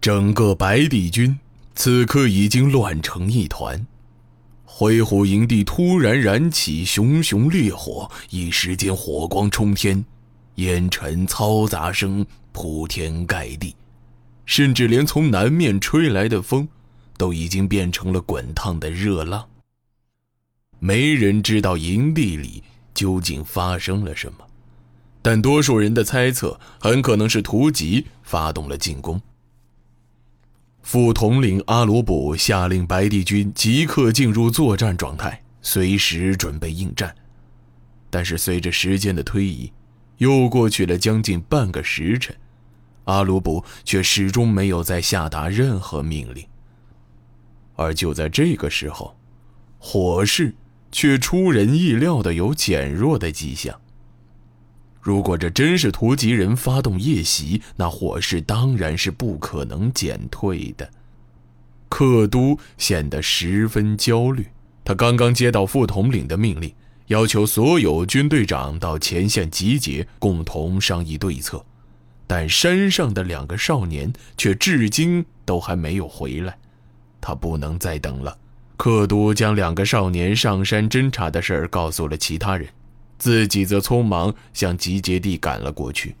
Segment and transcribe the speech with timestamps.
[0.00, 1.38] 整个白帝军
[1.74, 3.86] 此刻已经乱成一团。
[4.64, 10.02] 灰虎营地突然燃起熊熊烈火，一时间火光冲天，
[10.54, 13.76] 烟尘嘈杂声铺天盖地，
[14.46, 16.66] 甚至连从南面吹来的风，
[17.18, 19.46] 都已经变成了滚烫的热浪。
[20.78, 22.62] 没人知道营地里
[22.94, 24.46] 究竟发生了什么，
[25.20, 29.20] 但多数人的猜测很可能是图吉发动了进攻。
[30.92, 37.14] 副统领阿鲁卜下令白帝军即刻进入作战状态，随时准备应战。
[38.10, 39.72] 但是随着时间的推移，
[40.16, 42.34] 又过去了将近半个时辰，
[43.04, 46.44] 阿鲁卜却始终没有再下达任何命令。
[47.76, 49.16] 而就在这个时候，
[49.78, 50.52] 火势
[50.90, 53.80] 却出人意料的有减弱的迹象。
[55.00, 60.90] 如果这真是突吉人发动夜袭，那火势当然是不可能减退的。
[61.88, 64.46] 克都显得十分焦虑，
[64.84, 66.72] 他刚刚接到副统领的命令，
[67.06, 71.64] 要求所有军队长到前线集结，共同商议对策。
[72.26, 76.56] 但山上的两个少年却至今都还没有回来，
[77.20, 78.38] 他不能再等了。
[78.76, 82.68] 克都将两个少年上山侦察的事儿告诉了其他人。
[83.20, 86.16] 自己则匆忙向集结地赶了过去。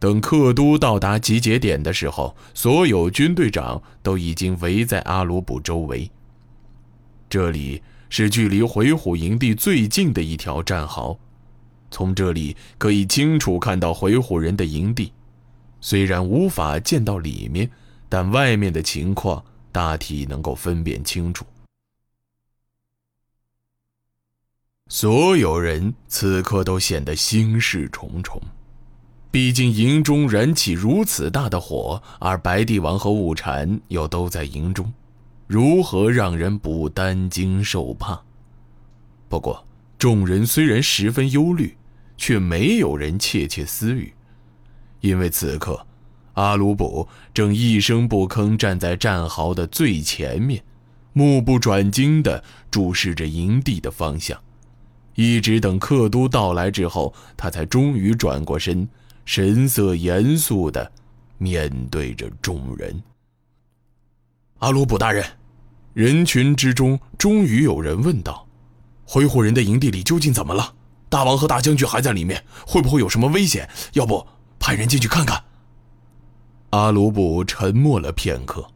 [0.00, 6.10] 等克都到达集结点的时候，所有军队长都已经围在阿鲁卜周围。
[7.28, 11.18] 这里是距离回虎营地最近的一条战壕，
[11.90, 15.12] 从这里可以清楚看到回虎人的营地。
[15.82, 17.70] 虽然无法见到里面，
[18.08, 21.44] 但外面的情况大体能够分辨清楚。
[24.92, 28.42] 所有人此刻都显得心事重重，
[29.30, 34.92] 毕竟营中燃起如此大的火，而白帝王和雾禅又都在营中，
[35.46, 38.20] 如何让人不担惊受怕？
[39.28, 39.64] 不过，
[39.96, 41.76] 众人虽然十分忧虑，
[42.16, 44.12] 却没有人窃窃私语，
[45.02, 45.86] 因为此刻，
[46.32, 50.60] 阿鲁卜正一声不吭站在战壕的最前面，
[51.12, 52.42] 目不转睛地
[52.72, 54.36] 注视着营地的方向。
[55.14, 58.88] 一直等克都到来之后，他才终于转过身，
[59.24, 60.90] 神色严肃地
[61.38, 63.02] 面对着众人。
[64.58, 65.24] 阿鲁卜大人，
[65.94, 68.46] 人群之中终于有人问道
[69.04, 70.74] ：“灰虎人的营地里究竟怎么了？
[71.08, 73.68] 大王和大将军还在里面，会不会有什么危险？
[73.94, 74.26] 要不
[74.58, 75.44] 派人进去看看？”
[76.70, 78.68] 阿鲁卜沉默了片刻，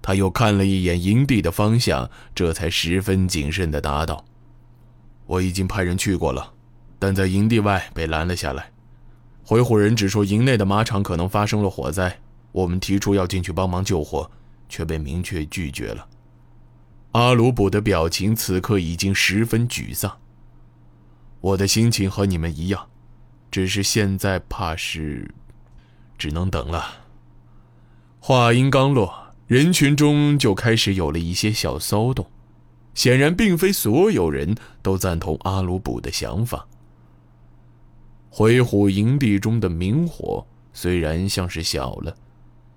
[0.00, 4.24] 他又看了一眼营地的方向，这才十分谨慎地答道。
[5.26, 6.54] 我已经派人去过了，
[6.98, 8.70] 但在营地外被拦了下来。
[9.44, 12.18] 回虎人只说营内的马场可能发生了火灾，
[12.52, 14.30] 我们提出要进去帮忙救火，
[14.68, 16.08] 却被明确拒绝了。
[17.12, 20.18] 阿鲁卜的表情此刻已经十分沮丧。
[21.40, 22.88] 我的心情和你们一样，
[23.50, 25.32] 只是现在怕是
[26.18, 26.84] 只能等了。
[28.18, 32.26] 话音刚落，人群中就开始有了一些小骚动。
[32.96, 36.66] 显然，并非所有人都赞同阿鲁卜的想法。
[38.30, 42.16] 灰虎营地中的明火虽然像是小了，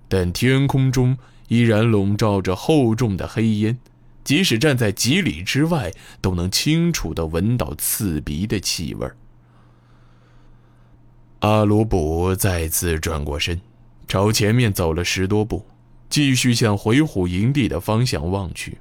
[0.08, 1.16] 但天空中
[1.48, 3.78] 依然笼罩着厚重的黑烟，
[4.22, 9.10] 即使站在几里之外，都能清楚地闻到刺鼻的气味。
[11.38, 13.58] 阿鲁卜再次转过身，
[14.06, 15.64] 朝前面走了十多步，
[16.10, 18.76] 继续向回虎营地的方向望去。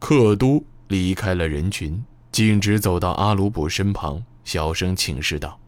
[0.00, 5.60] 克都离开了人群，径直走到阿鲁卜身旁，小声请示道：“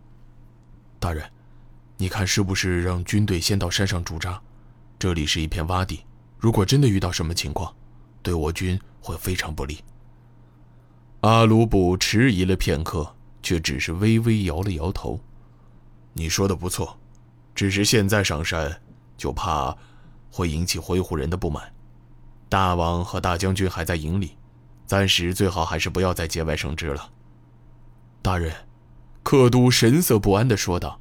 [0.98, 1.22] 大人，
[1.98, 4.40] 你看是不是让军队先到山上驻扎？
[4.98, 6.00] 这里是一片洼地，
[6.38, 7.72] 如果真的遇到什么情况，
[8.22, 9.78] 对我军会非常不利。”
[11.20, 15.20] 阿鲁卜迟疑了片刻，却只是微微摇了摇头
[16.14, 16.98] ：“你说的不错，
[17.54, 18.80] 只是现在上山，
[19.16, 19.76] 就怕
[20.30, 21.70] 会引起灰虎人的不满。”
[22.52, 24.36] 大王和大将军还在营里，
[24.84, 27.10] 暂时最好还是不要再节外生枝了。
[28.20, 28.54] 大人，
[29.22, 31.00] 克都神色不安地说道：“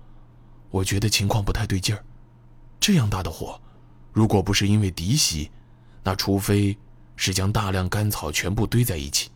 [0.72, 2.02] 我觉得情况不太对劲儿。
[2.80, 3.60] 这样大的火，
[4.14, 5.52] 如果不是因为敌袭，
[6.04, 6.78] 那除非
[7.18, 9.30] 是将大量干草全部堆在一起，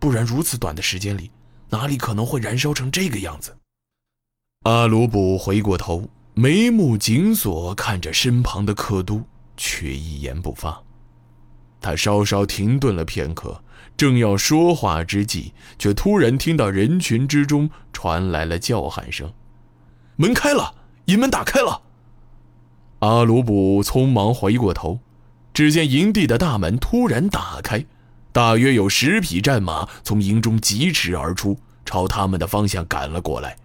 [0.00, 1.30] 不然如此短的时间里，
[1.70, 3.56] 哪里可能会燃烧成这个样子？”
[4.66, 9.22] 阿鲁卜回过头，眉目紧锁看着身旁的克都，
[9.56, 10.82] 却一言不发。
[11.82, 13.62] 他稍稍停顿了片刻，
[13.96, 19.32] 正要说话之际，却突然听到人群之中传来了叫喊声
[20.16, 20.76] ：“门开了，
[21.06, 21.82] 营门打开了！”
[23.00, 25.00] 阿鲁卜匆忙回过头，
[25.52, 27.84] 只见营地的大门突然打开，
[28.30, 33.56] 大约有十匹战马从营中疾驰而出，朝他们的方向赶了过来。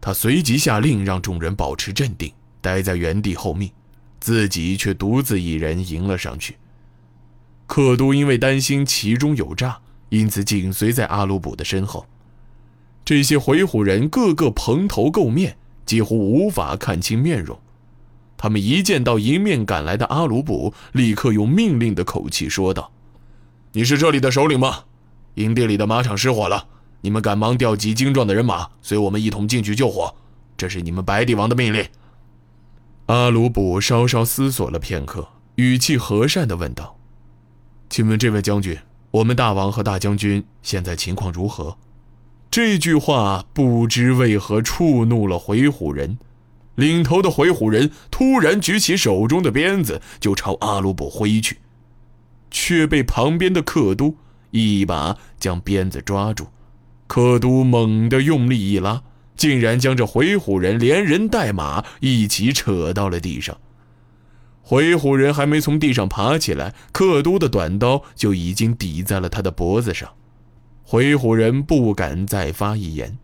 [0.00, 3.70] 他随即下令让众人保持镇定，待在原地候命，
[4.18, 6.56] 自己却独自一人迎了上去。
[7.72, 9.78] 克都因为担心其中有诈，
[10.10, 12.04] 因此紧随在阿鲁卜的身后。
[13.02, 17.58] 这些回鹘人个个蓬头垢面，几乎无法看清面容。
[18.36, 22.92] 他们一见到迎面赶来的阿鲁卜，立刻用命令的口气说道
[23.72, 24.84] ：“你是这里的首领吗？
[25.36, 26.66] 营地里的马场失火了，
[27.00, 30.14] 你们赶忙调集精壮的人马，随我们一同进去救火。
[30.58, 31.86] 这是你们白帝王的命令。”
[33.06, 36.98] 阿鲁卜稍稍思索了片刻，语气和善地问道
[37.92, 38.78] ：“请问这位将军，
[39.10, 41.76] 我们大王和大将军现在情况如何？”
[42.50, 46.16] 这句话不知为何触怒了回鹘人。
[46.76, 51.58] 领头的回鹘人突然举起手中的鞭子，就朝阿鲁卜挥去，
[52.50, 54.16] 却被旁边的克都
[54.52, 56.46] 一把将鞭子抓住。
[57.06, 59.02] 克都猛地用力一拉，
[59.36, 63.58] 竟然将这回鹘人连人带马一起扯到了地上。
[64.62, 70.08] 回鹘人还没从地上爬起来，克都的短刀就已经抵在了他的脖子上。
[70.82, 73.18] 回鹘人不敢再发一言。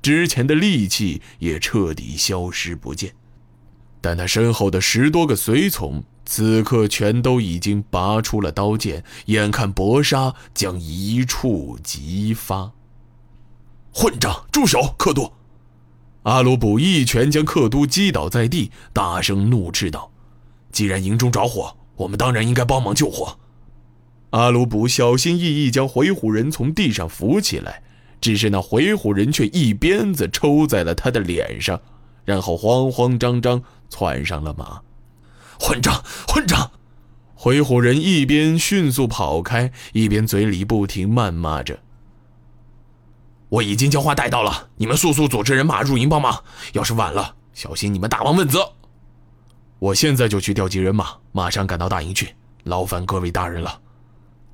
[0.00, 3.14] 之前的力气也彻底消失不见，
[4.00, 12.72] 但他身后的十多个随从此刻全都已经拔出了刀剑，眼看搏杀将一触即发。
[13.92, 14.44] 混账！
[14.50, 14.94] 住手！
[14.98, 15.32] 克都！
[16.24, 20.10] 阿鲁卜一拳将克都击倒在地，大声怒斥道
[20.74, 23.38] ：“既然营中着火，我们当然应该帮忙救火。”
[24.30, 27.82] 阿鲁卜小心翼翼将回鹘人从地上扶起来。
[28.20, 31.78] 只是那回鹘人却一鞭子抽在了他的脸上，
[32.24, 34.80] 然后慌慌张张窜上了马。
[35.60, 36.02] 混账！
[36.26, 36.70] 混账！
[37.34, 41.80] 回鹘人一边迅速跑开，一边嘴里不停谩骂着
[43.50, 46.42] ：“我已经将话带到了，你们速速组织人马入营帮忙。
[46.72, 48.72] 要是晚了，小心你们大王问责。”
[49.84, 53.82] 我现在就去调集人马，马上赶到大营去，劳烦各位大人了。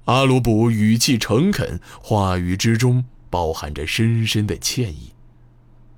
[0.07, 3.05] 阿鲁卜语气诚恳，话语之中。
[3.31, 5.13] 包含着深深的歉意。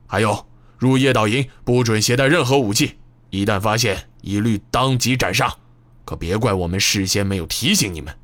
[0.07, 0.45] 还有，
[0.77, 2.99] 入夜岛营不准携带任何武器，
[3.31, 5.51] 一旦发现，一律当即斩杀。
[6.05, 8.15] 可别怪我们事先没有提醒你们。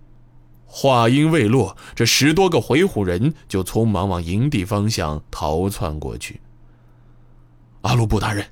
[0.66, 6.42] 话音未落，这十多个回鹘人就匆忙往营地方向逃窜过去。
[7.80, 8.46] 阿鲁布大人，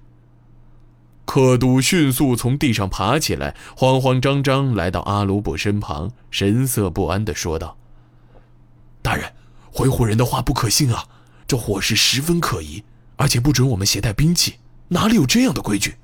[1.26, 7.76] 克都迅速从地上爬起来，慌慌张张来到阿鲁布身旁，神色不安地说道
[9.02, 9.30] ：“大人。”
[9.70, 11.04] 回鹘人的话不可信啊！
[11.46, 12.82] 这火势十分可疑，
[13.16, 14.54] 而且不准我们携带兵器，
[14.88, 15.96] 哪里有这样的规矩？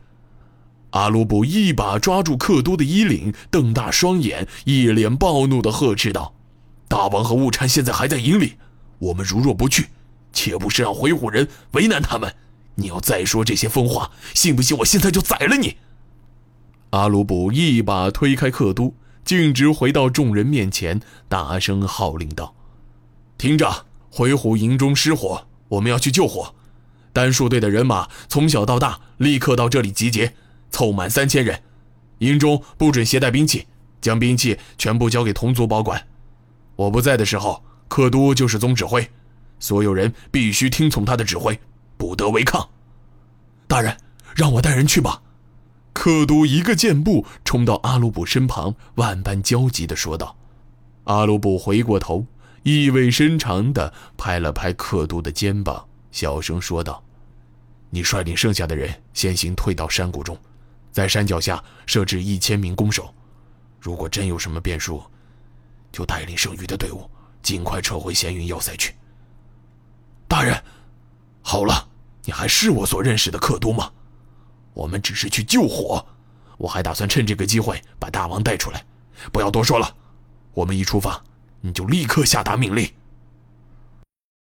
[0.90, 6.34] 阿鲁卜一把抓住克都的衣领，瞪大双眼，一脸暴怒地呵斥道
[6.86, 8.58] ：“大王和雾禅现在还在营里，
[8.98, 9.86] 我们如若不去，
[10.34, 12.34] 岂不是让回鹘人为难他们？
[12.76, 15.76] 你要再说这些疯话，信不信我现在就宰了你？”
[16.90, 22.54] 阿鲁卜一把推开克都，径直回到众人面前，大声号令道。
[23.38, 26.54] 听着，回鹘营中失火，我们要去救火。
[27.12, 30.34] 单数队的人马从小到大立刻到这里集结，
[30.70, 31.62] 凑满三千人。
[32.18, 33.66] 营中不准携带兵器，
[34.00, 36.06] 将兵器全部交给同族保管。
[36.76, 39.10] 我不在的时候，克都就是总指挥，
[39.58, 41.58] 所有人必须听从他的指挥，
[42.02, 42.68] 不得违抗。
[43.68, 43.96] 大人，
[44.34, 45.22] 让我带人去吧。
[45.92, 50.36] 克都一个箭步冲到阿鲁卜身旁，万般焦急地说道。
[51.04, 52.26] 阿鲁卜回过头。
[52.64, 57.00] 意味深长地拍了拍克都的肩膀，小声说道
[57.90, 60.36] ：“你率领剩下的人先行退到山谷中，
[60.90, 63.14] 在山脚下设置一千名弓手。
[63.80, 65.00] 如果真有什么变数，
[65.92, 67.08] 就带领剩余的队伍
[67.42, 68.92] 尽快撤回闲云要塞去。”
[70.26, 70.60] 大人，
[71.42, 71.88] 好了，
[72.24, 73.90] 你还是我所认识的克都吗？
[74.74, 76.06] 我们只是去救火，
[76.56, 78.84] 我还打算趁这个机会把大王带出来。
[79.30, 79.94] 不要多说了，
[80.54, 81.22] 我们一出发。
[81.60, 82.90] 你就立刻下达命令。